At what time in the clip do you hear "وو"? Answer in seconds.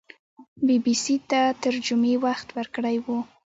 3.01-3.17